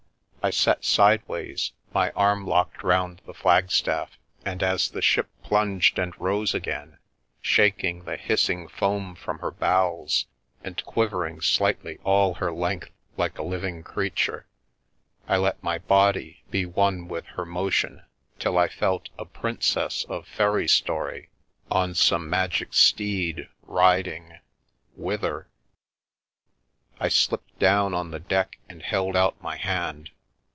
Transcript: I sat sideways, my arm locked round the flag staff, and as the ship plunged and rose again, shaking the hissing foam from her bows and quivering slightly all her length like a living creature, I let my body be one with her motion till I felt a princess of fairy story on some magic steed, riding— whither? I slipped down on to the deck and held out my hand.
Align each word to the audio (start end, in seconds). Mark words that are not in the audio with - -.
I 0.43 0.49
sat 0.49 0.83
sideways, 0.83 1.71
my 1.93 2.09
arm 2.15 2.47
locked 2.47 2.81
round 2.81 3.21
the 3.27 3.33
flag 3.35 3.69
staff, 3.71 4.17
and 4.43 4.63
as 4.63 4.89
the 4.89 4.99
ship 5.01 5.29
plunged 5.43 5.99
and 5.99 6.19
rose 6.19 6.55
again, 6.55 6.97
shaking 7.43 8.05
the 8.05 8.17
hissing 8.17 8.67
foam 8.67 9.13
from 9.13 9.37
her 9.37 9.51
bows 9.51 10.25
and 10.63 10.83
quivering 10.83 11.41
slightly 11.41 11.99
all 12.03 12.33
her 12.33 12.51
length 12.51 12.89
like 13.17 13.37
a 13.37 13.43
living 13.43 13.83
creature, 13.83 14.47
I 15.27 15.37
let 15.37 15.61
my 15.61 15.77
body 15.77 16.41
be 16.49 16.65
one 16.65 17.07
with 17.07 17.27
her 17.37 17.45
motion 17.45 18.01
till 18.39 18.57
I 18.57 18.67
felt 18.67 19.09
a 19.19 19.25
princess 19.25 20.03
of 20.09 20.27
fairy 20.27 20.67
story 20.67 21.29
on 21.69 21.93
some 21.93 22.27
magic 22.27 22.73
steed, 22.73 23.47
riding— 23.61 24.39
whither? 24.95 25.49
I 26.99 27.09
slipped 27.09 27.59
down 27.59 27.93
on 27.93 28.07
to 28.07 28.13
the 28.13 28.19
deck 28.19 28.57
and 28.67 28.81
held 28.81 29.15
out 29.15 29.39
my 29.39 29.57
hand. 29.57 30.09